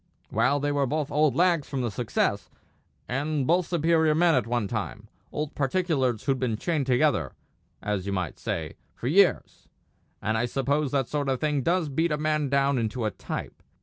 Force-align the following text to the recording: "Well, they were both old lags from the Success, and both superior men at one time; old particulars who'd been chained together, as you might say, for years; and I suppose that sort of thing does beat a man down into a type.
"Well, 0.31 0.59
they 0.59 0.71
were 0.71 0.87
both 0.87 1.11
old 1.11 1.35
lags 1.35 1.69
from 1.69 1.81
the 1.81 1.91
Success, 1.91 2.49
and 3.07 3.45
both 3.45 3.67
superior 3.67 4.15
men 4.15 4.33
at 4.33 4.47
one 4.47 4.67
time; 4.67 5.07
old 5.31 5.53
particulars 5.53 6.23
who'd 6.23 6.39
been 6.39 6.57
chained 6.57 6.87
together, 6.87 7.33
as 7.83 8.07
you 8.07 8.11
might 8.11 8.39
say, 8.39 8.77
for 8.95 9.05
years; 9.05 9.67
and 10.19 10.39
I 10.39 10.45
suppose 10.45 10.89
that 10.89 11.07
sort 11.07 11.29
of 11.29 11.39
thing 11.39 11.61
does 11.61 11.87
beat 11.87 12.11
a 12.11 12.17
man 12.17 12.49
down 12.49 12.79
into 12.79 13.05
a 13.05 13.11
type. 13.11 13.61